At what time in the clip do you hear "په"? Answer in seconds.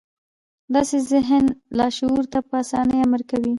2.47-2.55